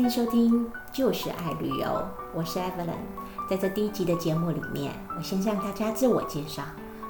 [0.00, 1.86] 欢迎收听《就是爱旅游》，
[2.32, 2.96] 我是 Evelyn。
[3.50, 6.62] 在这第一集的节目里面，我先向大家自我介绍。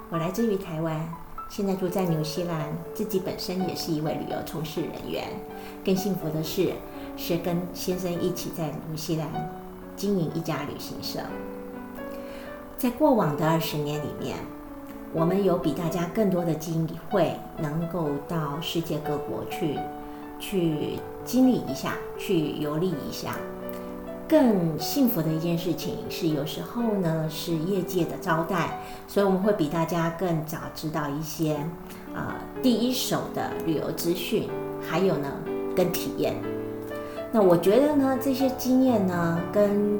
[0.09, 1.08] 我来自于台湾，
[1.48, 5.29] 现在住在纽西兰，自己本身也是一位旅游从事人员。
[5.84, 6.72] 更幸福的是，
[7.16, 9.29] 是跟先生一起在纽西兰
[9.95, 11.20] 经营一家旅行社。
[12.77, 14.36] 在过往的二十年里面，
[15.12, 19.79] 我们有比大家更多的机会，能够到世界各国去。
[20.41, 23.36] 去经历一下，去游历一下。
[24.29, 31.56] 更幸福的一件事情是，有时候呢是业界的招待，所以我们会比大家更早知道一些
[32.14, 34.48] 呃第一手的旅游资讯，
[34.80, 35.28] 还有呢
[35.74, 36.34] 跟体验。
[37.32, 39.98] 那我觉得呢这些经验呢，跟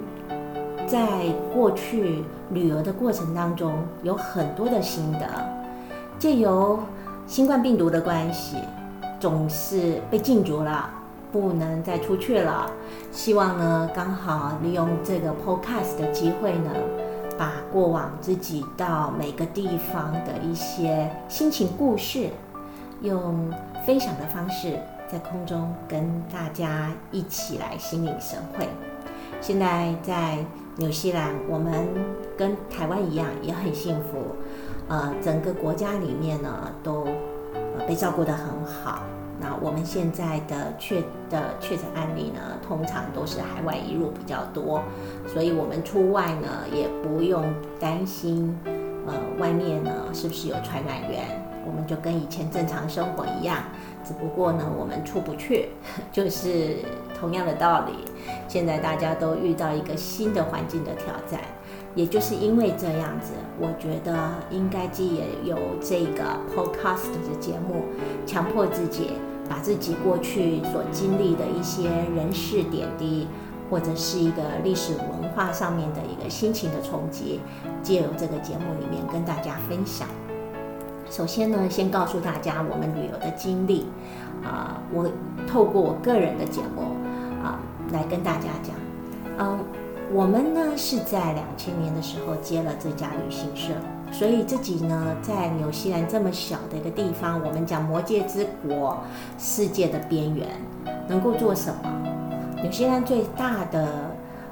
[0.87, 5.27] 在过去旅游的过程当中有很多的心得，
[6.19, 6.79] 借由
[7.27, 8.57] 新冠病毒的关系。
[9.19, 10.89] 总是被禁足了，
[11.33, 12.71] 不能再出去了。
[13.13, 16.71] 希望呢，刚好利用这个 podcast 的机会呢，
[17.39, 22.29] 把过往自己到每个地方的一些心情故事，
[23.03, 23.51] 用
[23.87, 24.79] 分享的方式
[25.11, 28.69] 在空中跟大家一起来心领神会。
[29.41, 30.39] 现在在
[30.77, 31.89] 纽西兰，我们
[32.37, 34.19] 跟台湾一样也很幸福，
[34.89, 37.07] 呃，整个国家里面呢都。
[37.79, 39.01] 呃被照顾得很好。
[39.41, 44.83] 那我们现在的确的确诊案例呢，通常都是海外移入比较多，
[45.27, 47.43] 所以我们出外呢也不用
[47.79, 48.55] 担心，
[49.07, 51.25] 呃，外面呢是不是有传染源？
[51.67, 53.59] 我们就跟以前正常生活一样，
[54.05, 55.71] 只不过呢我们出不去，
[56.13, 56.77] 就是
[57.19, 57.93] 同样的道理。
[58.47, 61.41] 现在大家都遇到一个新的环境的挑战。
[61.97, 64.15] 也就是因为这样子，我觉得
[64.49, 66.23] 应该既也有这个
[66.55, 67.83] podcast 的节目，
[68.25, 69.15] 强迫自己
[69.51, 73.27] 把自己过去所经历的一些人事点滴，
[73.69, 77.41] 或者是一个历史文化上面的一个心情的冲击，
[77.83, 80.07] 借由这个节目里面跟大家分享。
[81.11, 83.87] 首先呢，先告诉大家我们旅游的经历，
[84.45, 85.11] 啊，我
[85.49, 86.83] 透过我个人的节目
[87.43, 87.59] 啊，
[87.93, 88.75] 来跟大家讲，
[89.39, 89.59] 嗯。
[90.13, 93.73] 我们呢是在两千年的时候接了这家旅行社，
[94.13, 98.99] 所以自己呢在纽西兰这么小的一个地方，我们讲魔界之国，
[99.39, 100.47] 世界的边缘，
[101.09, 101.91] 能够做什么？
[102.63, 103.89] 纽西兰最大的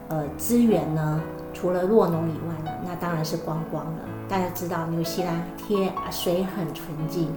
[0.08, 1.20] 呃资源呢，
[1.52, 4.00] 除了洛农以外呢，那当然是观光了。
[4.28, 7.28] 大家知道纽西兰天水很纯净，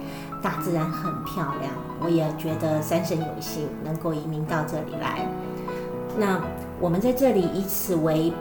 [0.42, 5.26] 大自然很漂亮，我也觉得三生有幸能够移民到这里来。
[6.18, 6.40] 那
[6.80, 8.32] 我们在这里以此为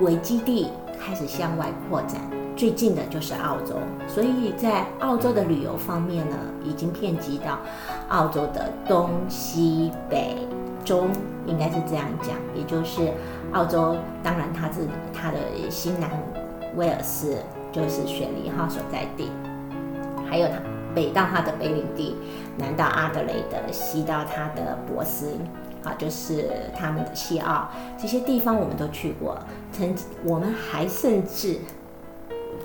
[0.00, 0.68] 为基地，
[1.00, 2.20] 开始向外扩展。
[2.56, 3.74] 最近的就是澳洲，
[4.06, 7.58] 所以在澳洲的旅游方面呢，已经遍及到
[8.08, 10.36] 澳洲的东西北
[10.84, 11.10] 中，
[11.46, 12.36] 应该是这样讲。
[12.54, 13.12] 也就是
[13.52, 15.38] 澳洲，当然它是它的
[15.68, 16.08] 西南
[16.76, 17.36] 威尔斯，
[17.72, 19.30] 就是雪梨号所在地，
[20.30, 20.54] 还有它
[20.94, 22.16] 北到它的北领地，
[22.56, 25.32] 南到阿德雷德，西到它的博斯。
[25.82, 29.36] 啊，就是他们的西澳这些地方我们都去过，
[29.70, 29.94] 曾
[30.24, 31.58] 我们还甚至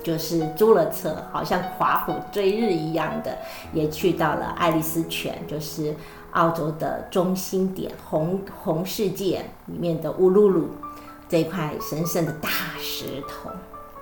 [0.02, 3.36] 就是租了车，好像华府追日一样的，
[3.72, 5.94] 也去到了爱丽丝泉，就是
[6.32, 10.68] 澳洲的中心点红红世界里面的乌鲁鲁
[11.28, 13.50] 这块神圣的大石头。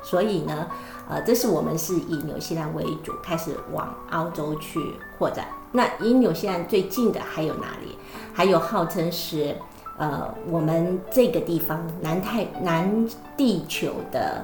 [0.03, 0.69] 所以呢，
[1.09, 4.80] 呃，这是我们是以纽西兰为主，开始往澳洲去
[5.19, 5.47] 扩展。
[5.72, 7.98] 那以纽西兰最近的还有哪里？
[8.32, 9.54] 还有号称是，
[9.98, 14.42] 呃，我们这个地方南太南地球的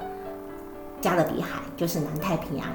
[1.04, 2.66] 加勒比海，就是南太平洋。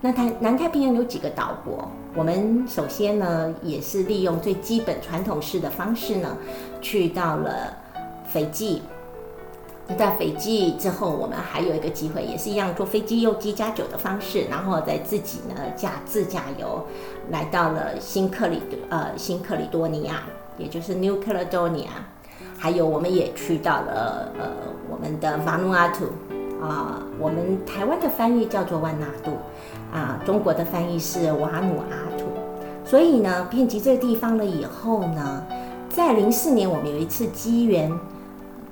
[0.00, 1.86] 那它南太平洋有几个岛国？
[2.14, 6.34] 我们首先呢，也是利用最基本传统式的方式呢，
[6.80, 7.76] 去到了
[8.26, 8.80] 斐济。
[9.98, 16.82] 在斐济之后，我们还有一个机会，也是一样坐飞机用机加酒的方式，然后再自己呢驾自驾游，
[17.30, 20.22] 来到了新克里呃新克里多尼亚，
[20.56, 21.88] 也就是 New Caledonia，
[22.56, 24.46] 还有我们也去到了呃
[24.88, 26.08] 我们的 Vanuatu
[26.62, 29.32] 啊，我们台湾的翻译叫做万纳度
[29.92, 32.26] 啊，中国的翻译是瓦努阿图。
[32.84, 35.42] 所以呢，遍及这个地方了以后呢，
[35.88, 37.90] 在零四年我们有一次机缘。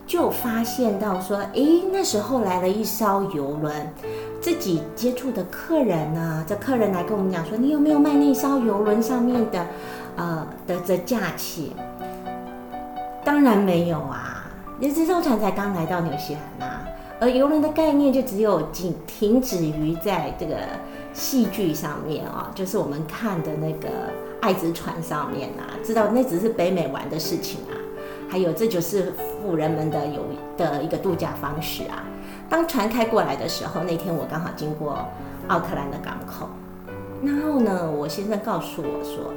[0.04, 3.72] 就发现到说，诶，那时候来了一艘游轮，
[4.40, 9.64] 自己接触的客人呢，这客人来跟我们讲说，你有没有卖那艘游轮上面的，
[10.16, 11.72] 呃的这假期？
[13.24, 14.44] 当然没有啊，
[14.80, 16.82] 因为这艘船才刚来到纽西兰啊，
[17.22, 20.56] 而游轮的概念就只有仅停止于在这个
[21.12, 23.88] 戏剧上面啊，就是我们看的那个
[24.40, 27.78] 爱之船上面啊，知道那只是北美玩的事情啊。
[28.28, 30.24] 还有这就是富人们的有
[30.56, 32.02] 的一个度假方式啊。
[32.50, 34.98] 当船开过来的时候，那天我刚好经过
[35.46, 36.48] 奥克兰的港口，
[37.22, 39.32] 然后呢，我先生告诉我说，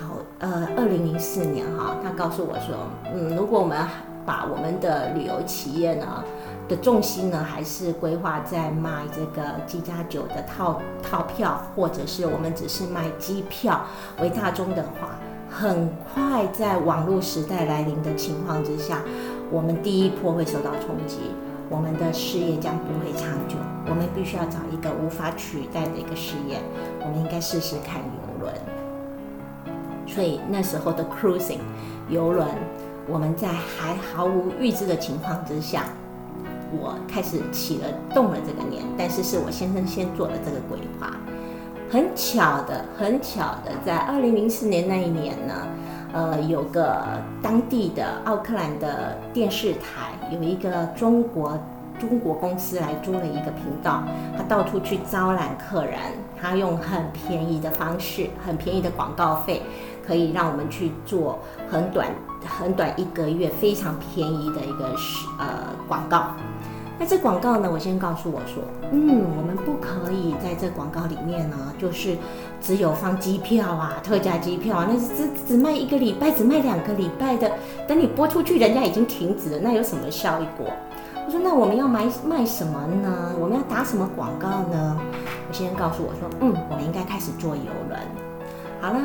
[0.00, 2.74] 好，呃，二零零四年哈，他告诉我说，
[3.14, 3.76] 嗯，如果我们
[4.24, 6.24] 把我们的旅游企业呢
[6.72, 13.84] 的重心呢，还是规划在卖这个机加酒的套套票，或者是我们只是卖机票
[14.22, 15.10] 为大宗的话，
[15.50, 19.02] 很快在网络时代来临的情况之下，
[19.50, 21.18] 我们第一波会受到冲击，
[21.68, 23.56] 我们的事业将不会长久。
[23.86, 26.56] 我们必须要找一个无法取代的一个事业，
[27.04, 28.54] 我们应该试试看游轮。
[30.06, 31.60] 所以那时候的 cruising
[32.08, 32.48] 游轮。
[33.08, 35.86] 我们在还毫无预知的情况之下，
[36.80, 41.16] 我开始起了动了这个念，但是是我先生先做了这个规划。
[41.90, 45.54] 很巧的，很巧的，在二零零四年那一年呢，
[46.14, 47.02] 呃，有个
[47.42, 51.58] 当地的奥克兰的电视台有一个中国
[52.00, 54.02] 中国公司来租了一个频道，
[54.36, 55.98] 他到处去招揽客人，
[56.40, 59.62] 他用很便宜的方式，很便宜的广告费。
[60.06, 61.38] 可以让我们去做
[61.70, 62.08] 很短、
[62.46, 64.94] 很短一个月非常便宜的一个
[65.38, 65.46] 呃
[65.88, 66.26] 广告。
[66.98, 68.62] 那这广告呢，我先告诉我说，
[68.92, 72.16] 嗯，我们不可以在这广告里面呢，就是
[72.60, 77.50] 只有放机票啊、特价机票啊，那是只只卖一个礼拜，只卖两个礼拜的。
[77.88, 80.66] 等你播出去，人家已经停止了，那有什么效果？
[81.26, 83.32] 我说，那我们要买卖什么呢？
[83.40, 84.96] 我们要打什么广告呢？
[85.48, 87.98] 我先告诉我说，嗯，我们应该开始做游轮。
[88.80, 89.00] 好了。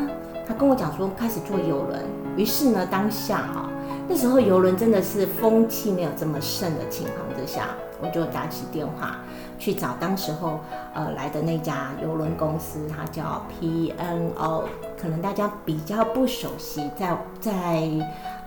[0.48, 2.02] 他跟我讲说开始做游轮，
[2.38, 3.70] 于是呢，当下哈
[4.08, 7.68] 那时候游轮真的是风气没有这么盛的情况之下，
[8.02, 9.18] 我就打起电话
[9.60, 10.62] 去找当时候
[10.94, 14.64] 呃来的那家游轮公司，它叫 P N O，
[14.98, 17.52] 可能大家比较不熟悉，在在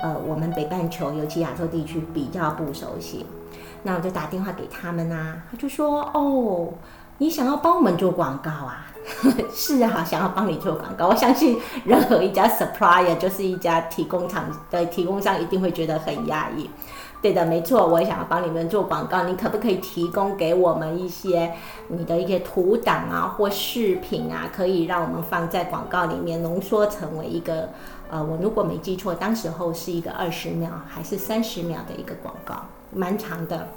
[0.01, 3.27] 呃我们北半球，尤其亚洲地区比较不熟悉。
[3.83, 6.73] 那我就打电话给他们啊，他就说哦，
[7.19, 8.87] 你想要帮我们做广告啊？
[9.53, 16.69] 是啊，想要帮你做广告，我相信任何一家 supplier 就是一家提供厂的提供商，一定会觉得很压抑。
[17.23, 21.53] 对的，没错，我也想要帮你们做广告，你可不可以提供给我们一些
[21.89, 27.69] 你的一些图档啊或视频啊，可以让我们放在广告里面浓缩成为一个
[28.11, 32.55] 呃，我如果没记错，当时候是一个二十秒还是三十秒的一个广告，
[32.91, 33.69] 蛮长的。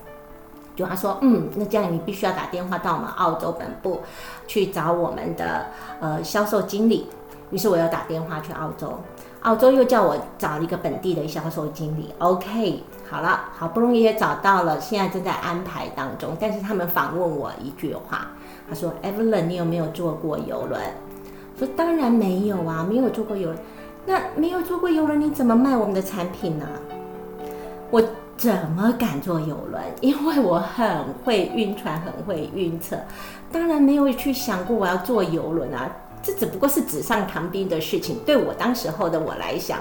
[0.76, 4.02] 就他说，嗯，那这样你必须要打电话到我们澳洲本部
[4.48, 5.68] 去找我们的
[6.00, 7.08] 呃销售经理。
[7.52, 8.92] 于是我又打电话去澳洲，
[9.44, 12.12] 澳洲又叫我找一个本地的销售经理。
[12.18, 16.36] OK，好了，好不容易也找到了，现在正在安排当中。
[16.40, 18.30] 但是他们访问我一句话，
[18.68, 20.82] 他说：“Evelyn，你有没有坐过游轮？”
[21.60, 23.60] 说：“当然没有啊，没有坐过游轮。
[24.08, 26.66] 那没有坐过游轮，你怎么卖我们的产品呢？”
[27.92, 28.02] 我。
[28.38, 29.82] 怎么敢坐游轮？
[30.02, 32.98] 因为我很会晕船，很会晕车，
[33.52, 35.90] 当然没有去想过我要坐游轮啊。
[36.22, 38.18] 这只不过是纸上谈兵的事情。
[38.26, 39.80] 对我当时候的我来讲，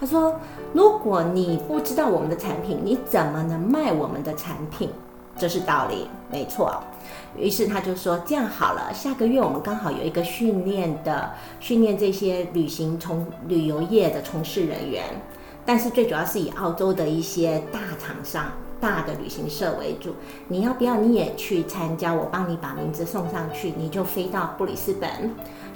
[0.00, 0.34] 他说
[0.72, 4.88] ：“如果你不知道我们的产品，你怎么能卖我们的产品？”
[5.36, 6.72] 这是道理，没错。
[7.36, 15.04] 于是他就说：“这样好了，下个月我们刚好有一个训练的，训练这些旅行从旅游业的从事人员。”
[15.64, 20.14] 但是最主要是以澳洲的一些大厂商、大的旅行社为主。
[20.48, 22.12] 你要不要你也去参加？
[22.12, 25.08] 我帮你把名字送上去，你就飞到布里斯本，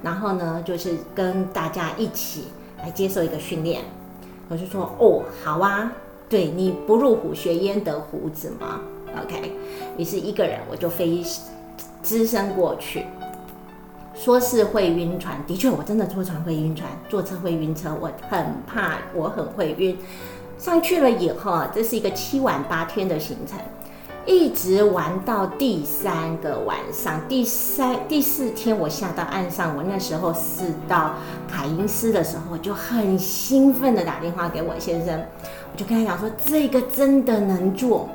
[0.02, 2.44] 然后呢，就是跟大家一起
[2.82, 3.82] 来接受一个训练。
[4.48, 5.92] 我就说哦，好啊，
[6.28, 8.80] 对你不入虎穴焉得虎子嘛。
[9.22, 9.52] OK，
[9.96, 11.24] 于是一个人我就飞
[12.02, 13.06] 只身过去。
[14.18, 19.96] 说是会晕船，的确，我真的坐船会晕船，坐车会晕车，我很怕，我很会晕。
[20.58, 23.58] 上去了以后，这是一个七晚八天的行程，
[24.24, 31.14] 一直玩到第三个晚上，第三第四天我下到岸上，我那时候是到
[31.46, 35.20] 凯因斯的时候，就很兴奋的打电话给我先生，
[35.72, 38.08] 我就跟他讲说，这个真的能坐。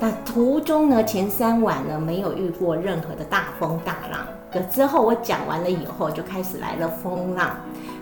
[0.00, 4.26] 那途中呢，前三晚呢没有遇过任何的大风大浪。
[4.52, 7.56] 可之后我讲完了以后，就开始来了风浪。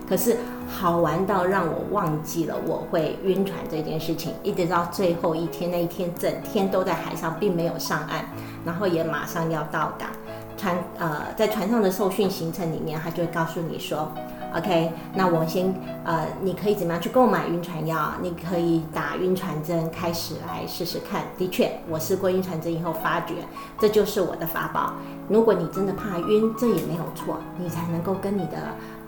[0.07, 0.35] 可是
[0.67, 8.25] 好玩到让我忘记了我会晕船这件事情，一直到最后一天那一天，整天都在海上，并没有上岸，
[8.65, 10.09] 然后也马上要到港。
[10.57, 14.11] 船呃，在船上的受训行程里面，他就会告诉你说。
[14.53, 18.11] OK，那我先呃，你可以怎么样去购买晕船药？
[18.21, 21.23] 你可以打晕船针，开始来试试看。
[21.37, 23.35] 的确，我试过晕船针以后，发觉
[23.79, 24.93] 这就是我的法宝。
[25.29, 28.57] 如果你真的怕晕，这也没有错，你才能够跟你的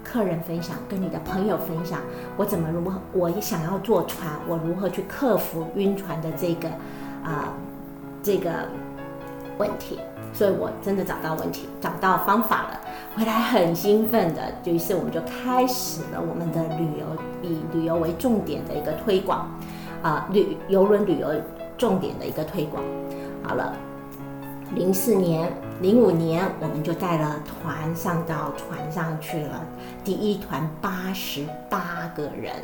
[0.02, 2.00] 客人分享，跟你的朋友分享，
[2.38, 6.70] 我怎么如何，我想要坐船，我如何去克服晕船的这个
[7.22, 7.52] 啊
[8.24, 8.50] 这个
[9.58, 10.00] 问题。
[10.34, 12.82] 所以我真的找到问题，找到方法了，
[13.16, 17.06] 回来很兴奋的，于是我们就开始了我们的旅游，
[17.42, 19.48] 以旅游为重点的一个推广，
[20.02, 21.30] 啊，旅游轮旅游
[21.78, 22.84] 重点的一个推广。
[23.44, 23.74] 好了，
[24.74, 29.62] 零四年、零五年，我们就带了团上到船上去了，
[30.04, 32.56] 第一团八十八个人。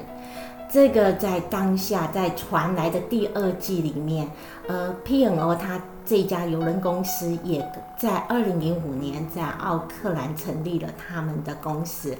[0.72, 4.30] 这个在当下，在传来的第二季里面，
[4.68, 12.16] 呃，P&O 它这家邮轮公司也在二零零五年在奥克兰成立了他们的公司，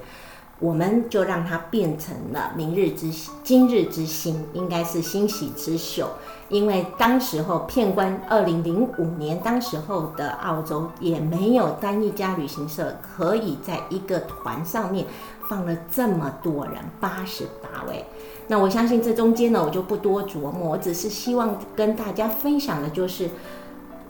[0.60, 6.06] 我们就让它变成了明日之星今日之星，应该是欣喜之秀，
[6.50, 15.06] 因为当时候片关二零零五年，当时候的澳洲也没有单一家旅行社可以在一个团上面
[15.48, 18.04] 放了这么多人，八十八位。
[18.48, 23.30] 那我相信这中间呢，我就不多琢磨，我只是希望跟大家分享的，就是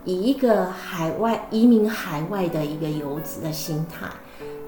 [0.04, 4.06] 以一个海外移民海外的一个游子的心态，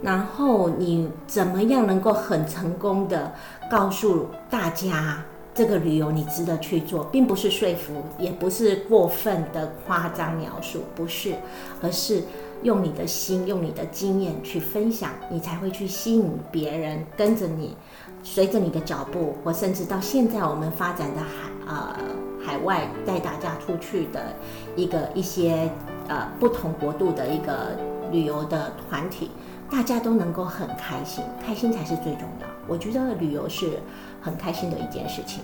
[0.03, 3.33] 然后你怎么样能够很成功的
[3.71, 5.23] 告诉大家，
[5.55, 11.35] 这个旅游你值得去做，并不是说服，也不是过分的夸张描述，不是，
[11.81, 12.23] 而是
[12.63, 17.77] 用你的心，用你的经验去分享，你才会去吸引别人跟着你。
[18.25, 21.97] 随着你的脚步，或甚至到现在我们发展的海呃
[22.41, 24.33] 海外带大家出去的
[24.77, 25.69] 一个一些
[26.07, 27.77] 呃不同国度的一个
[28.13, 29.33] 旅游的团体，
[29.73, 32.47] 大家都能够很开心，开心才是最重要。
[32.69, 33.81] 我觉得旅游是
[34.21, 35.43] 很开心的一件事情。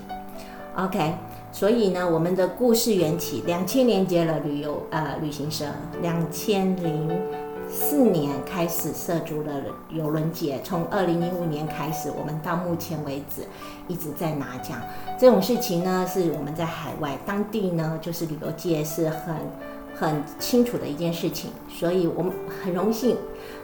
[0.77, 1.15] OK，
[1.51, 5.65] 所以呢，我们的故事缘起，两千年接了旅游呃旅行社，
[6.03, 7.11] 两千零。
[7.71, 9.53] 四年开始涉足了
[9.91, 13.43] 游轮界，从二零零五年开始，我们到目前为止
[13.89, 14.81] 一直在拿奖。
[15.19, 19.37] 这种事情呢，是我们在海外当地呢，就是旅游界是很
[19.95, 22.33] 很清楚的一件事情，所以我们
[22.65, 23.19] 很荣幸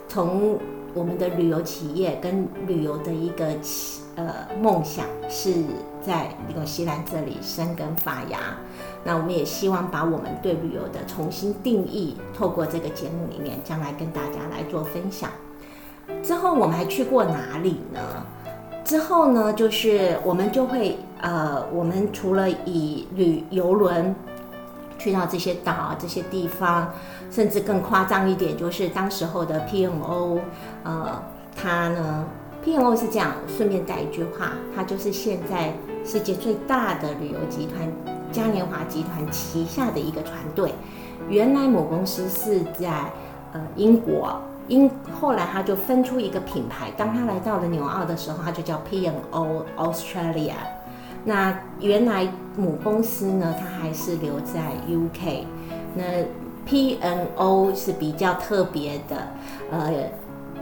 [0.09, 0.59] 从
[0.95, 3.47] 我们的旅游企业跟旅游的一个
[4.17, 5.53] 呃梦想是
[6.01, 8.39] 在纽西兰这里生根发芽。
[9.03, 15.29] 那我们也希望把我们对旅游的重新定义，透过这个节目里面，将来跟大家来做分享。
[16.23, 18.01] 之后我们还去过哪里呢？
[18.85, 24.15] 之后呢，就是我们就会呃，我们除了以旅游轮
[24.99, 26.93] 去到这些岛、这些地方，
[27.31, 30.41] 甚至更夸张一点，就是当时候的 PMO，
[30.83, 31.23] 呃，
[31.55, 32.25] 它呢
[32.65, 35.73] ，PMO 是这样，顺便带一句话，它就是现在
[36.05, 37.89] 世界最大的旅游集团。
[38.33, 40.75] 嘉年华集团旗下的一个团队，
[41.29, 42.91] 原来母公司是在
[43.53, 44.37] 呃英国，
[44.67, 46.91] 英后来他就分出一个品牌。
[46.97, 50.55] 当他来到了纽澳的时候，他就叫 PMO Australia。
[51.25, 55.45] 那原来母公司呢，它还是留在 UK。
[55.95, 56.03] 那
[56.67, 59.29] P N O 是比较特别的，
[59.71, 60.11] 呃，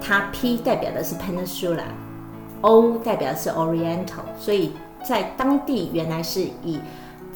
[0.00, 4.72] 它 P 代表的是 Peninsula，O 代表的是 Oriental，所以
[5.04, 6.80] 在当地原来是以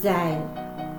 [0.00, 0.38] 在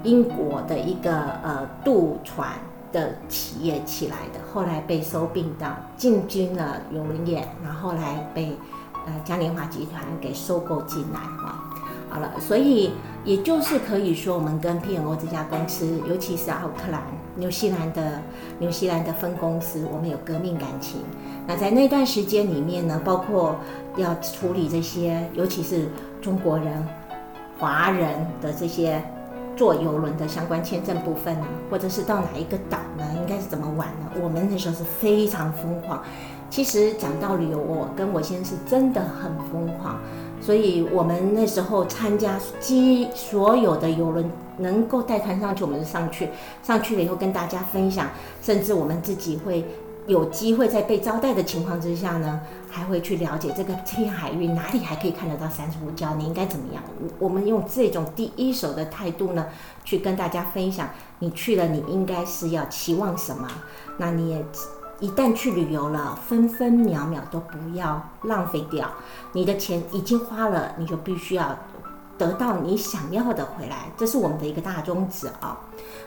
[0.04, 1.12] 英国的一个
[1.44, 2.50] 呃渡船
[2.92, 5.68] 的企业起来的，后来被收并到
[5.98, 8.58] 进军了邮轮业，然后来被
[9.06, 11.64] 呃嘉年华集团给收购进来哈。
[12.10, 12.92] 好了，所以
[13.24, 17.02] 也就是可以说，我们跟 P&O 这家公司，尤其是奥克兰、
[17.36, 18.22] 纽西兰的
[18.60, 21.02] 纽西兰的分公司，我们有革命感情。
[21.46, 23.56] 那在那段时间里面呢，包括
[23.96, 25.90] 要处理这些，尤其是
[26.22, 26.86] 中国人。
[27.60, 28.08] 华人
[28.40, 29.02] 的这些
[29.56, 33.04] 坐游轮的相关签证部分呢，或者是到哪一个岛呢？
[33.16, 34.12] 应该是怎么玩呢？
[34.22, 36.04] 我们那时候是非常疯狂。
[36.52, 39.98] 其实讲到旅游，我跟我先生是真的很疯狂，
[40.48, 46.30] 所以我们那时候参加机所有的游轮能够带团上去，我们就上去。
[46.64, 48.08] 上去了以后跟大家分享，
[48.42, 49.66] 甚至我们自己会。
[50.08, 52.40] 有机会在被招待的情况之下呢，
[52.70, 56.82] 还会去了解这个这片海域哪里还可以看得到珊瑚礁，你应该怎么样？
[57.20, 59.48] 我们用这种第一手的态度呢，
[59.84, 60.90] 去跟大家分享，
[61.20, 63.50] 你去了，你应该是要期望什么？
[63.98, 64.46] 那你也
[65.00, 68.90] 一旦去旅游了，分分秒秒都不要浪费掉，
[69.32, 71.58] 你的钱已经花了，你就必须要
[72.18, 75.60] 得到你想要的回来，这是我们的一个大宗旨啊。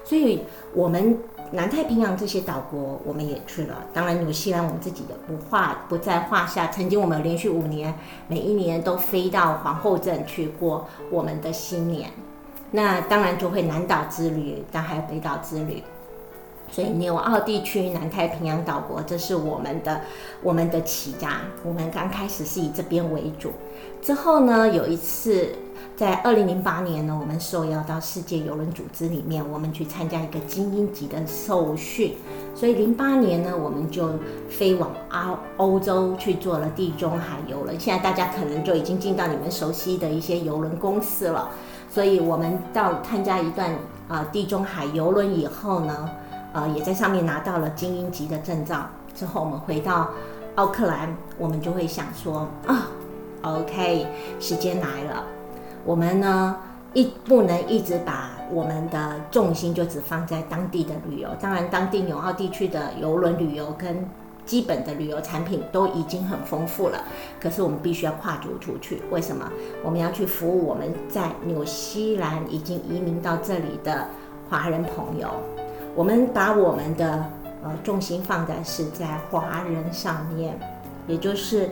[0.04, 0.44] 所以，
[0.74, 1.18] 我们。
[1.52, 6.68] 南太平洋这些岛国我们也去了，当然纽西兰我们自己的不话不在话下。
[6.68, 7.92] 曾经我们连续五年，
[8.28, 12.08] 每一年都飞到皇后镇去过我们的新年。
[12.70, 15.82] 那当然就会南岛之旅，但还有北岛之旅。
[16.70, 20.00] 所以纽澳地区、南太平洋岛国，这是我们的
[20.42, 21.40] 我们的起家。
[21.64, 23.52] 我们刚开始是以这边为主，
[24.00, 25.48] 之后呢，有一次
[25.96, 32.14] 在二零零八年呢，我们受邀到世界邮轮组织里面，我们去参加一个精英级的受训。
[32.54, 34.08] 所以零八年呢，我们就
[34.48, 37.78] 飞往欧欧洲去做了地中海游轮。
[37.78, 41.50] 现在大家可能就已经进到你们熟悉的一些游轮公司了。
[41.90, 43.74] 所以我们到参加一段
[44.08, 46.08] 啊地中海游轮以后呢。
[46.52, 48.86] 呃，也在上面拿到了精英级的证照。
[49.14, 50.10] 之后我们回到
[50.54, 52.88] 奥克兰，我们就会想说啊
[53.42, 54.06] ，OK，
[54.38, 55.24] 时间来了，
[55.84, 56.56] 我们呢
[56.92, 61.28] 一不能一直把我们的重心就只放在当地的旅游。
[61.40, 64.08] 当然，当地纽澳地区的游轮旅游跟
[64.44, 67.04] 基本的旅游产品都已经很丰富了，
[67.40, 69.02] 可是我们必须要跨足出去。
[69.10, 69.48] 为什么？
[69.84, 74.06] 我们要去服务我们在纽西兰已经移民到这里的
[74.48, 75.30] 华人朋友。
[75.94, 77.24] 我们把我们的
[77.62, 80.58] 呃重心放在是在华人上面，
[81.06, 81.70] 也就是，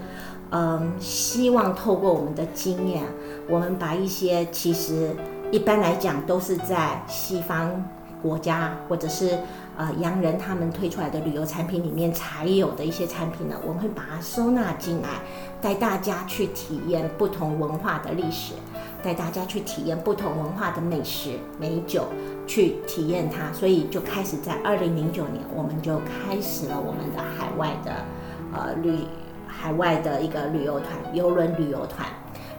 [0.50, 3.04] 嗯，希望透过我们的经验，
[3.48, 5.14] 我们把一些其实
[5.50, 7.84] 一般来讲都是在西方
[8.20, 9.38] 国家或者是
[9.78, 15.08] 呃洋人他们推出来的旅游产品里面才有的一些产品呢，我们会把它收纳进来，
[15.62, 18.52] 带大家去体验不同文化的历史。
[19.00, 22.08] 带大家去体验不同文化的美食美酒，
[22.48, 27.92] 去体验它，所以就开始在二零零九年，我们就开始了我们的海外的
[28.52, 28.98] 呃旅
[29.46, 32.08] 海外的一个旅游团游轮旅游团。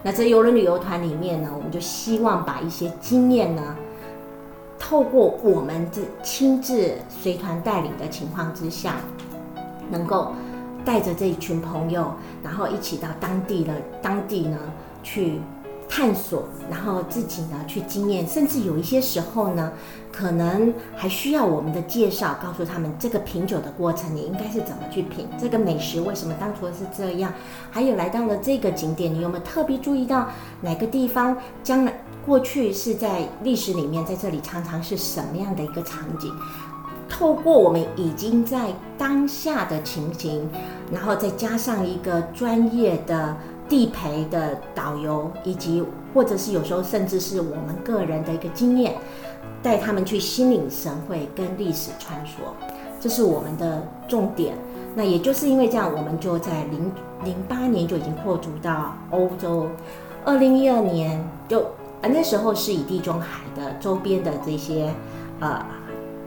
[0.02, 3.76] 那这游轮旅游团里面呢，我们就希望把一些经验呢，
[4.90, 8.96] 透过我们自亲自随团带领的情况之下，
[9.88, 10.32] 能够
[10.84, 14.58] 带着这一群朋友，然后一起到当地的当地呢
[15.04, 15.40] 去。
[15.92, 19.72] 探索，然后自己呢去经验，甚至有一些时候呢，
[20.12, 27.32] 可能还需要我们的介绍，告诉他们这个品酒的过程，你应该是怎么去品这个美食，为什么当初是这样？
[27.72, 30.28] 还有来到了这个景点，你有没有特别注意到
[30.60, 31.92] 哪个地方将来
[32.30, 36.32] 过去是在历史里面，在这里常常是什么样的一个场景？
[37.08, 40.48] 透过我们已经在当下的情形，
[40.92, 43.36] 然后再加上一个专业的。
[43.70, 45.80] 地陪的导游，以及
[46.12, 48.96] 或者是有时候甚至是我们个人的一个经验，
[49.62, 52.40] 带他们去心领神会跟历史穿梭，
[52.98, 54.56] 这是我们的重点。
[54.96, 59.68] 那也就是因为这样，我们就在零零八年就已经扩足到欧洲，
[60.24, 61.64] 二零一二年就
[62.02, 64.92] 呃那时候是以地中海的周边的这些
[65.40, 65.64] 呃。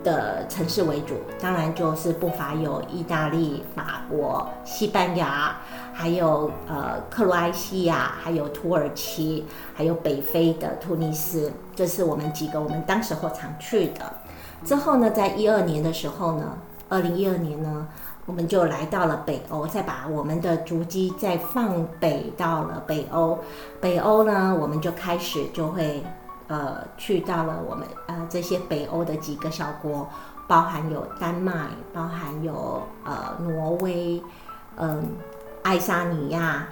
[0.04, 5.56] 的城市为主，当然就是不乏有意大利、法国、西班牙，
[5.94, 14.02] 还有呃克罗埃西亚，还有土耳其，还有北非的突尼斯，这是我们几个我们当时候常去的。
[14.66, 16.58] 之后呢，在一二年的时候呢，
[16.90, 17.88] 二零一二年呢，
[18.26, 23.40] 我们就来到了北欧，再把我们的足迹再放北到了北欧。
[23.82, 26.04] 北欧呢，我们就开始就会。
[26.48, 30.08] 呃，去到了我们呃这些北欧的几个小国，
[30.46, 31.54] 包含有丹麦，
[31.94, 34.22] 包含有呃挪威，
[34.76, 35.02] 嗯，
[35.64, 36.68] 爱沙尼亚，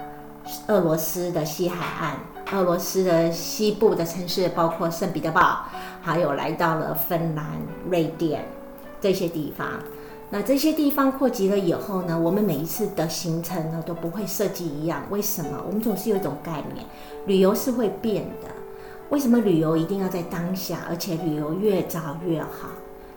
[0.67, 2.17] 俄罗斯的西海岸，
[2.51, 5.59] 俄罗斯的西部的城市，包括圣彼得堡，
[6.01, 7.45] 还有来到了芬兰、
[7.89, 8.45] 瑞典
[8.99, 9.65] 这些地方。
[10.33, 15.03] 那这些地方扩及了以后呢，我们每一次的行程呢都不会设计一样。
[15.09, 15.61] 为什么？
[15.67, 16.85] 我们总是有一种概念，
[17.25, 18.47] 旅游是会变的。
[19.09, 22.69] 为什么旅游一定要在当下，而且旅游越早越好？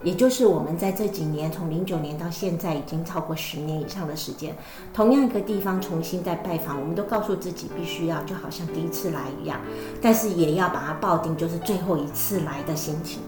[0.03, 4.55] 也就是我们在这几年，从零九年到现在，已经超过十年以上的时间，
[4.93, 9.61] 同样一个地方重新再拜访，我们都告诉自己必须要就好像第一次来一样，
[10.03, 13.21] 但是也要把它抱定就是最后一次来的心情。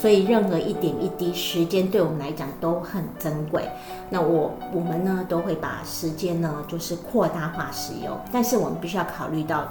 [0.00, 3.68] 所以任何一点一滴时间对我们来讲都很珍贵。
[4.08, 9.68] 那我我们呢都会把时间呢就是扩大化使用，但是我们必须要考虑到。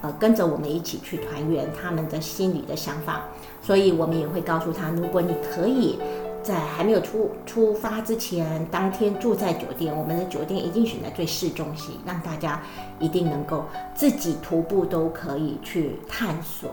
[0.00, 3.22] 呃，跟着我们一起去团圆，他们的心里的想法，
[3.60, 5.98] 所以我们也会告诉他，如果你可以
[6.40, 12.62] 在还没有出出发之前，当天住在酒店，我们的酒店一定选在最市中心，让大家
[13.00, 16.70] 一定能够自己徒步都可以去探索。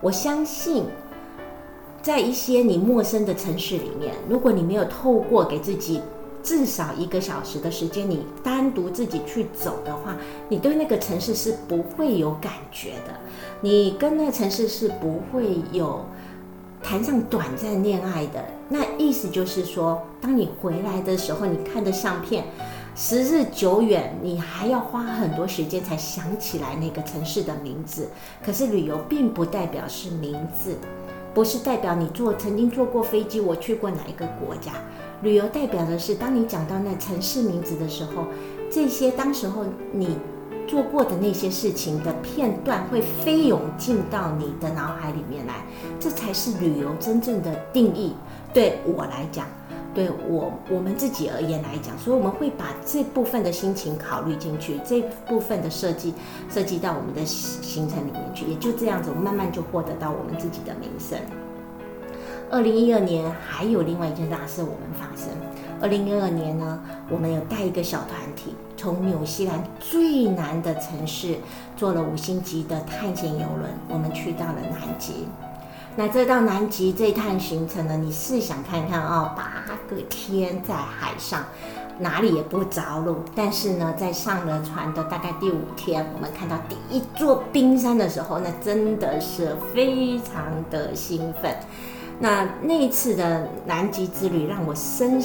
[0.00, 0.84] 我相信，
[2.02, 6.00] 在一些你陌生的城市里面，如果你没有透过给自己。
[6.40, 10.16] 至少一个小时的时间，你单独自己去走的话，
[10.48, 13.12] 你对那个城市是不会有感觉的。
[13.60, 16.06] 你跟那个城市是不会有
[16.82, 18.42] 谈上短暂恋爱的。
[18.68, 22.44] 那意思就是说，当你回来的时候，你看的相片，
[22.94, 28.08] 时日久远，你还要花很多时间才想起来那个城市的名字。
[28.42, 30.76] 可是旅游并不代表是名字。
[31.38, 34.72] 不是代表你坐曾经坐过飞机，我去过哪一个国家。
[35.22, 38.26] 旅游代表的是，当你讲到那城市名字的时候，
[38.68, 40.18] 这些当时候你
[40.66, 45.64] 做过的那些事情的片段会飞涌进到你的脑海里面来，
[46.00, 48.14] 这才是旅游真正的定义。
[48.52, 49.46] 对我来讲。
[49.98, 56.14] 对我我们自己而言来讲，所以我们会把这部分的心情考虑进去，这部分的设计
[56.48, 61.18] 设计到我们的行程里面去，也就这样子，我们慢慢就获得到我们自己的名声。
[62.48, 65.30] 二零一二年还有另外一件大事我们发生。
[65.80, 66.80] 二零一二年呢，
[67.10, 71.34] 我们有带一个小团体，从纽西兰最南的城市
[71.76, 75.26] 坐了五星级的探险游轮，我们去到了南极。
[75.98, 77.96] 那这到南极这一趟行程呢？
[77.96, 81.44] 你试想看看哦，八个天在海上，
[81.98, 83.16] 哪里也不着陆。
[83.34, 91.52] 但是呢，在上了船的大概第五天，我们看到第一座冰山的时候，那真的是非常的兴奋。
[92.20, 95.20] 那那一次的南极之旅，让我深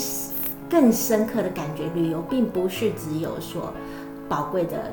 [0.67, 3.71] 更深刻的感觉，旅游并不是只有说
[4.27, 4.91] 宝贵的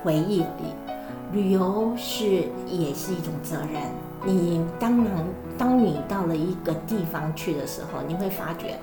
[0.00, 2.24] 回忆而已，旅游是
[2.68, 3.82] 也是一种责任。
[4.30, 5.24] 你当然，
[5.56, 8.78] 当你到了一个地方去的时候，你会发觉，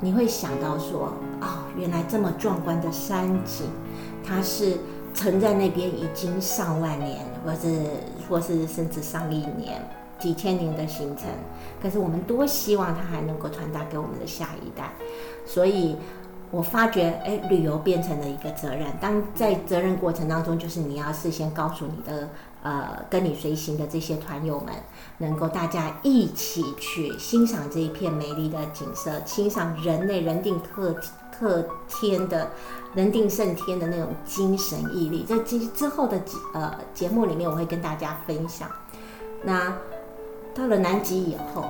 [0.00, 3.66] 你会想到说，哦，原来这么壮观的山景，
[4.24, 4.78] 它是
[5.12, 7.82] 沉在那边已经上万年，或是
[8.28, 9.86] 或是甚至上亿年、
[10.18, 11.26] 几千年的行程。
[11.82, 14.92] 可是我们多希望它还能够传达给我们的下一代，
[15.44, 15.96] 所以。
[16.52, 18.86] 我发觉，哎，旅游变成了一个责任。
[19.00, 22.28] 当在责任过程当中，就是你要事先告诉你的，
[22.66, 24.74] 呃，跟你随行的这些团友们，
[25.18, 30.92] 能够大家一起去欣赏这一片美丽的景色，欣赏人类人定特
[31.30, 32.50] 特天的
[32.92, 35.22] 人定胜天的那种精神毅力。
[35.22, 38.68] 在之之后的节呃节目里面，我会跟大家分享。
[39.44, 39.72] 那
[40.52, 41.66] 到了南极以后。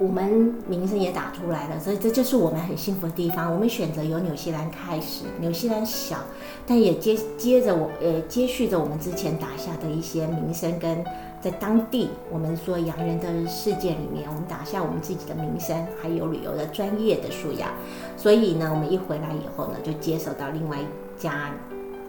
[0.00, 3.52] 我们名声也打出来了，所以这就是我们很幸福的地方。
[3.52, 6.18] 我们选择由纽西兰开始，纽西兰小，
[6.64, 11.04] 但也接接着我呃接续着我们之前打下的一些名声，跟
[11.40, 17.68] 在当地我们说洋人的世界里面，我们打下我们自己的名声，还有旅游的专业的素养。
[18.16, 21.50] 所以呢，我们一回来以后呢，就接手到另外一家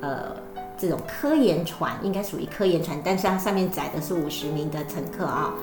[0.01, 0.35] 呃
[0.77, 5.55] 这种科研船，应该属于科研船，但是它上面载的是五十名的乘客啊，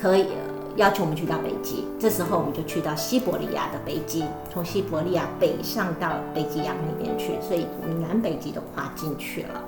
[0.00, 0.28] 可以。
[0.76, 9.62] 要求我们去到北极，这时候我们就去到西伯利亚的北极，从西伯利亚北上到北极洋那边去，所以我们南北极都跨进去了。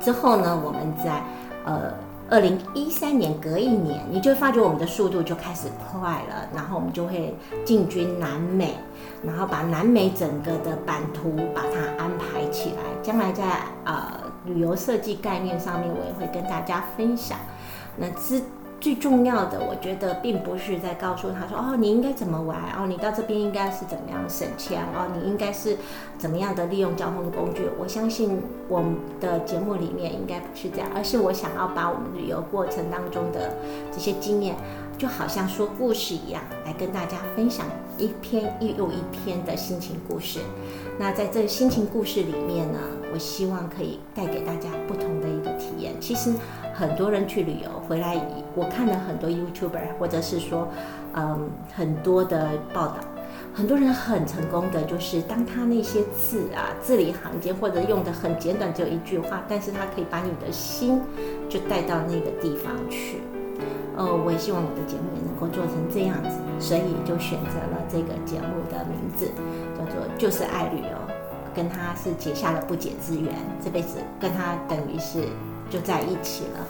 [0.00, 1.22] 之后呢，我们在
[1.64, 1.92] 呃
[2.30, 8.74] 二零一三年隔一年，你就发觉我们的速度就开始快了，然后我们就会进军南美，
[9.24, 12.76] 然后把南美整个的版图把它安排起来。
[13.02, 13.44] 将来在
[13.84, 17.38] 呃旅游设计概念上面，我也会跟大家分享。
[17.96, 18.40] 那之。
[18.84, 25.78] 最重要的，我觉得并不是在告诉他说，哦，你应该怎么玩，哦，你到这边应该是怎么样省钱，哦，你应该是
[26.18, 27.62] 怎么样的利用交通工具。
[27.78, 33.54] 我相信我们的节目里面应该不是这样，而是我想要把我们旅游过程当中的
[33.90, 34.54] 这些经验，
[34.98, 37.64] 就好像说故事一样，来跟大家分享
[37.96, 40.40] 一篇又一篇的心情故事。
[40.98, 42.78] 那在这心情故事里面呢，
[43.12, 45.94] 我希望可以带给大家不同的一个体验。
[46.00, 46.32] 其实。
[46.76, 48.20] 很多人去旅游回来，
[48.56, 50.66] 我看了很多 YouTuber，或者是说，
[51.14, 52.96] 嗯，很多的报道，
[53.54, 61.00] 很多人很成功的，就是当他那些字啊，字里行间或者用的很简短，只有一句话，但是他可以把你的心
[61.48, 63.18] 就带到那个地方去。
[63.96, 69.30] 呃，我也希望我的节目也能够做成这样子，所以就选择了这个节目的名字，
[69.86, 70.98] 叫做“就是爱旅游”，
[71.54, 75.24] 跟他是结下了不解之缘，这辈子跟他等于是。
[75.70, 76.60] 就在一起了，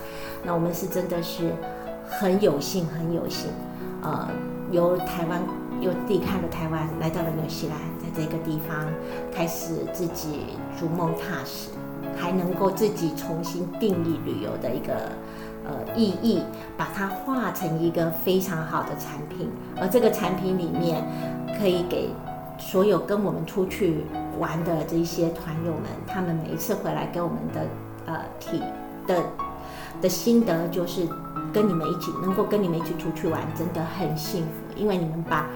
[0.44, 1.53] 那我们是真的是
[2.09, 3.50] 很有幸，很有幸，
[4.03, 4.29] 呃，
[4.70, 5.42] 由台湾
[5.81, 8.87] 又离开了台湾，来到了纽西兰，在这个地方
[9.35, 11.70] 开始自己逐梦踏实，
[12.16, 14.94] 还能够自己重新定义旅游的一个
[15.66, 16.40] 呃意义，
[16.79, 21.05] 把它化成一个非常好的产品，而这个产品里面
[21.59, 22.09] 可以给
[22.58, 24.04] 所有跟我们出去
[24.38, 27.66] 玩的这些团友们，他们每一次回来给我们的
[28.06, 28.62] 呃体。
[29.06, 29.22] 的
[30.00, 31.06] 的心得就是，
[31.52, 34.48] 跟你们一起能够跟你们一起出去玩，真的很幸福。
[34.74, 35.46] 因为你们把，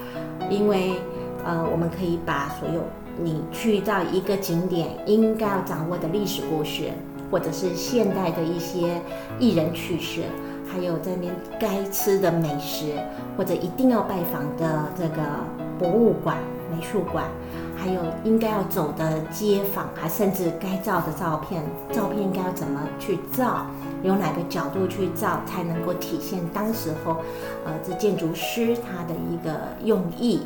[0.51, 1.01] 因为
[1.47, 2.83] 呃，我们可以把所有
[3.19, 6.91] 你去到一个景点应该要掌握的历史故事，
[7.31, 9.01] 或者是现代的一些
[9.39, 10.25] 艺人趣事，
[10.71, 12.93] 还有在那边该吃的美食，
[13.35, 15.23] 或者一定要拜访的这个
[15.79, 16.37] 博物馆、
[16.75, 17.25] 美术馆，
[17.77, 23.67] 还有应该要走的街坊，还甚至该照的照片，照片应该要怎么去照，
[24.03, 27.17] 有哪个角度去照，才能够体现当时候，
[27.65, 30.43] 呃，这建筑师他的一个用意。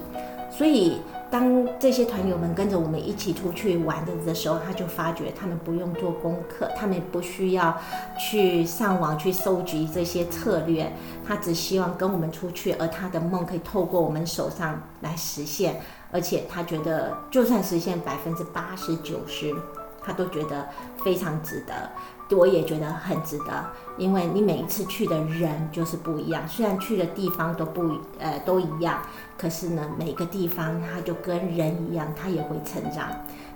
[0.51, 7.75] 所以，当这些团友们跟着我们一起出去玩的的时候，他就发觉他们不用做功课，他们不需要
[8.19, 10.93] 去上网去搜集这些策略，
[11.27, 15.81] 他只希望跟我们出去，而他的梦可以透过我们手上来实现，
[16.13, 19.53] 而且他觉得就算实现百分之八十九十，
[20.01, 20.69] 他都觉得
[21.03, 21.91] 非常值得。
[22.37, 23.67] 我也觉得很值得，
[23.99, 29.03] 因为你每一次去的人就是不一样，虽然去的地方都不呃都一样，
[29.37, 33.11] 可是呢，每个地方它就跟人一样，它也会成长，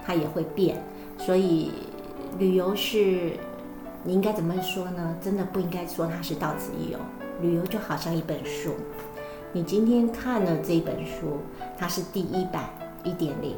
[0.04, 0.84] 它也会变。
[1.16, 1.72] 所以
[2.38, 3.32] 旅游是，
[4.04, 5.16] 你应该怎么说呢？
[5.22, 6.98] 真的不应该说它是到此一游。
[7.40, 8.74] 旅游就好像一本书，
[9.56, 11.38] 你今天看了这本书，
[11.78, 12.64] 它是第一版
[13.02, 13.54] 一点零。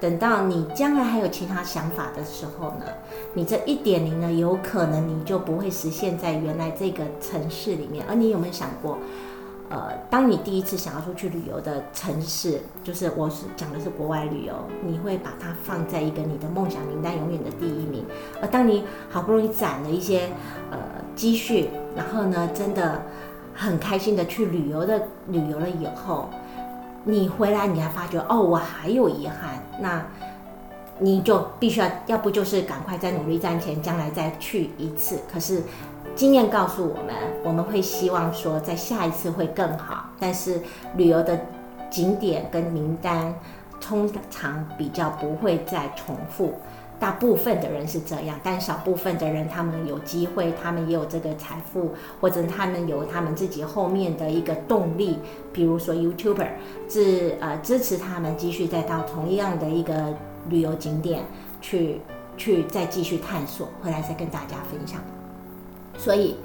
[0.00, 2.86] 等到你将来还有其他想法的时候呢，
[3.34, 8.02] 你这一点零呢，有可能你就不会实现在原来这个城市里面。
[8.08, 8.96] 而你有没有想过，
[9.68, 18.06] 呃，当你第一次想要出去旅游的城市，就是我是讲的是国外旅游，你会把它放在一个你的梦想名单永远的第一名。
[18.40, 20.30] 而当你好不容易攒了一些
[20.70, 20.78] 呃
[21.14, 23.02] 积蓄，然后呢，真的
[23.54, 26.28] 很开心的去旅游的旅游了以后。
[27.04, 30.06] 你回来，你还发觉哦，我还有遗憾，那
[31.00, 35.18] 你就必须要，要不就是赶快再努力赚钱，将来再去一次。
[35.32, 35.62] 可是
[36.14, 40.10] 经验告诉我们，我们会希望说，在下一次会更好。
[40.20, 40.60] 但是
[40.96, 41.40] 旅游的
[41.90, 43.34] 景点跟名单
[43.80, 46.54] 通常比较不会再重复。
[47.02, 55.18] 大部分的人是这样，但少部分的人，他们有机会，他们也有这个财富，或者他们有他们自己后面的一个动力，
[55.52, 56.46] 比如说 YouTuber，
[56.88, 60.14] 支呃支持他们继续再到同样的一个
[60.48, 61.24] 旅游景点
[61.60, 62.00] 去
[62.36, 65.00] 去再继续探索，回来再跟大家分享。
[65.98, 66.36] 所以，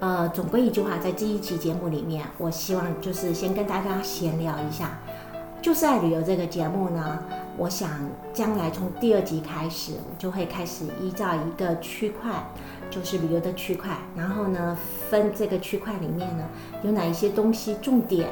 [0.00, 4.98] 呃，总归一句话，在这一期节目里面，我希望就是先跟大家闲聊一下，
[5.60, 7.18] 就是爱旅游这个节目呢。
[7.56, 7.90] 我想
[8.32, 12.30] 将来从第二集开始，我就会开始依照一个区块，
[12.88, 14.78] 就是旅游的区块，然后呢
[15.10, 16.44] 分这个区块里面呢
[16.84, 18.28] 有哪一些东西重点，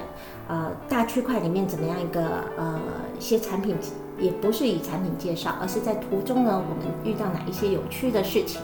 [0.46, 2.80] 呃大区块里面怎么样一个呃
[3.18, 3.76] 一些产品，
[4.16, 8.62] 也不是以产品介绍，而是在途中呢我们遇到哪一些有趣的事情，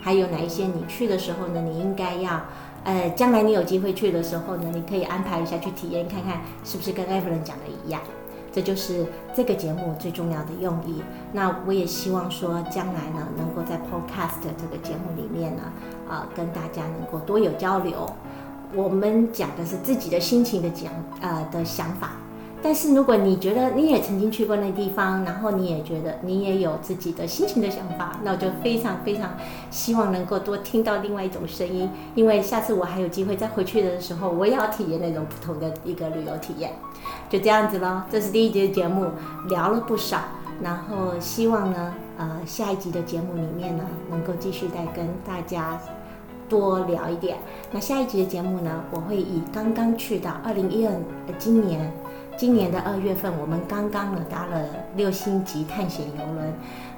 [0.00, 2.42] 还有哪一些你去的时候呢你应该要，
[2.84, 8.00] 呃将来你有机会去的时候呢你可以安排一下去体验看看是不是跟艾弗伦讲的一样。
[8.52, 11.00] 这就是这个节目最重要的用意。
[11.32, 15.62] 那我也希望说，将来呢，能够在 Podcast 这个节目里面呢，
[16.08, 18.12] 啊，跟大家能够多有交流。
[18.74, 22.10] 我们讲的是自己的心情的讲，呃，的想法。
[22.62, 29.30] 但是如果你觉得你也曾经去过那地方，然后你也觉得你也有自己的心情的想法，那我就非常非常
[29.70, 36.72] 希望能够多听到另外一种声音，因为下次我还有机会再回去的时候，我也要体验那种不同的一个旅游体验。
[37.30, 39.06] 就这样子咯，这是第一集的节目，
[39.48, 40.18] 聊了不少，
[40.62, 45.80] 然后希望呢，呃，下一集的节目里面呢，能够继续再跟大家
[46.48, 47.38] 多聊一点。
[47.72, 50.92] 那下一集的节目呢，我会以刚刚去到二零一二
[51.38, 51.90] 今年。
[52.40, 54.64] 今年的二月份，我们刚刚呢搭了
[54.96, 56.50] 六星级探险游轮，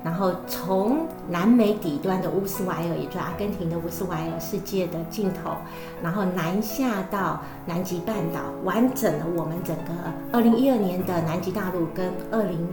[0.05, 5.57] 然后从南美底端的乌斯怀尔，也就是阿根廷的乌斯怀尔世界的尽头，
[6.01, 9.93] 然后南下到南极半岛，完整了我们整个
[10.31, 12.69] 二零一二年的南极大陆跟二零，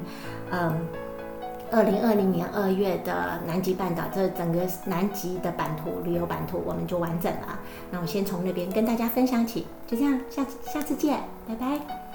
[0.52, 0.80] 嗯，
[1.72, 7.58] 二零二零年二月的南极半岛这整个南极的版图旅游版图，我们就完整了。
[7.90, 12.09] 那我先从那边跟大家分享起，就这样，下次下次见，拜拜。